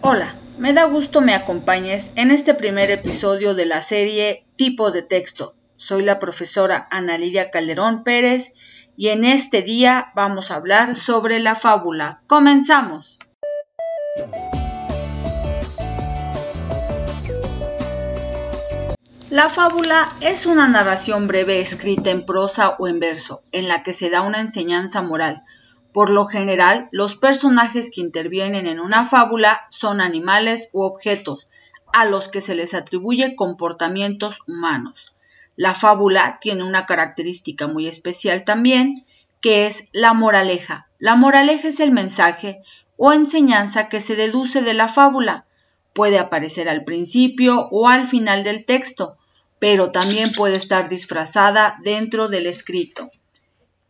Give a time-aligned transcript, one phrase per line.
[0.00, 5.02] Hola, me da gusto me acompañes en este primer episodio de la serie Tipos de
[5.02, 5.56] Texto.
[5.74, 8.52] Soy la profesora Ana Lidia Calderón Pérez
[8.96, 12.22] y en este día vamos a hablar sobre la fábula.
[12.28, 13.18] ¡Comenzamos!
[19.30, 23.92] La fábula es una narración breve escrita en prosa o en verso, en la que
[23.92, 25.40] se da una enseñanza moral
[25.92, 31.48] por lo general, los personajes que intervienen en una fábula son animales u objetos
[31.92, 35.12] a los que se les atribuye comportamientos humanos.
[35.56, 39.04] La fábula tiene una característica muy especial también,
[39.40, 40.88] que es la moraleja.
[40.98, 42.58] La moraleja es el mensaje
[42.96, 45.46] o enseñanza que se deduce de la fábula.
[45.94, 49.16] Puede aparecer al principio o al final del texto,
[49.58, 53.08] pero también puede estar disfrazada dentro del escrito.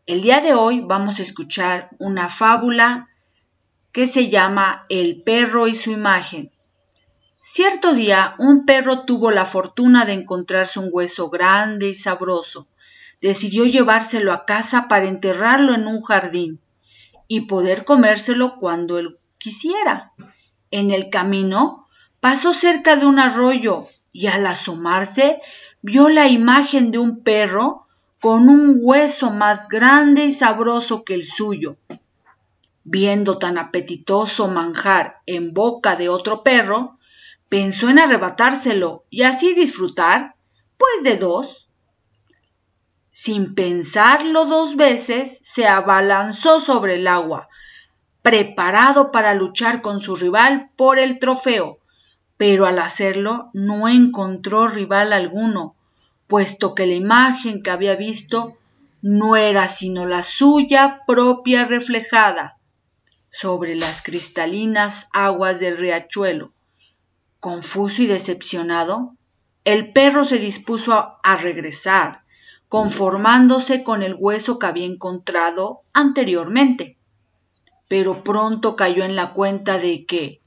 [0.09, 3.11] El día de hoy vamos a escuchar una fábula
[3.93, 6.51] que se llama El perro y su imagen.
[7.37, 12.67] Cierto día un perro tuvo la fortuna de encontrarse un hueso grande y sabroso.
[13.21, 16.59] Decidió llevárselo a casa para enterrarlo en un jardín
[17.27, 20.15] y poder comérselo cuando él quisiera.
[20.71, 21.87] En el camino
[22.21, 25.43] pasó cerca de un arroyo y al asomarse
[25.83, 27.88] vio la imagen de un perro
[28.21, 31.77] con un hueso más grande y sabroso que el suyo.
[32.85, 36.99] Viendo tan apetitoso manjar en boca de otro perro,
[37.49, 40.35] pensó en arrebatárselo y así disfrutar,
[40.77, 41.69] pues de dos.
[43.11, 47.49] Sin pensarlo dos veces, se abalanzó sobre el agua,
[48.23, 51.79] preparado para luchar con su rival por el trofeo,
[52.37, 55.75] pero al hacerlo no encontró rival alguno,
[56.29, 58.57] puesto que la imagen que había visto
[59.03, 62.59] no era sino la suya propia reflejada
[63.31, 66.53] sobre las cristalinas aguas del riachuelo.
[67.41, 69.09] Confuso y decepcionado,
[69.65, 72.25] el perro se dispuso a, regresar,
[72.69, 76.99] conformándose con el hueso que había encontrado anteriormente.
[77.87, 80.41] Pero pronto cayó en la cuenta de que,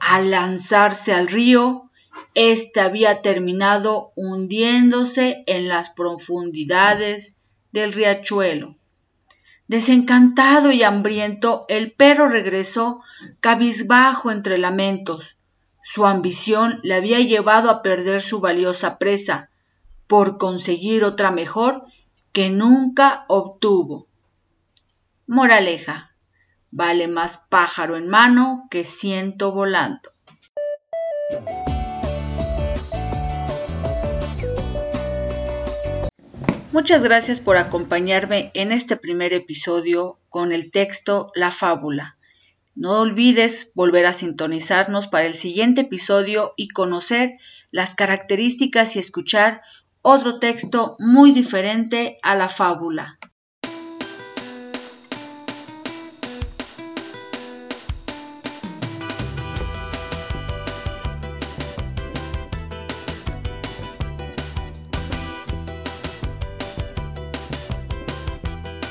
[0.00, 1.85] al lanzarse al río,
[2.36, 7.38] este había terminado hundiéndose en las profundidades
[7.72, 8.76] del riachuelo.
[9.68, 13.02] Desencantado y hambriento, el perro regresó
[13.40, 15.38] cabizbajo entre lamentos.
[15.82, 19.48] Su ambición le había llevado a perder su valiosa presa,
[20.06, 21.84] por conseguir otra mejor
[22.32, 24.08] que nunca obtuvo.
[25.26, 26.10] Moraleja.
[26.70, 30.10] Vale más pájaro en mano que ciento volando.
[36.76, 42.18] Muchas gracias por acompañarme en este primer episodio con el texto La fábula.
[42.74, 47.38] No olvides volver a sintonizarnos para el siguiente episodio y conocer
[47.70, 49.62] las características y escuchar
[50.02, 53.18] otro texto muy diferente a la fábula.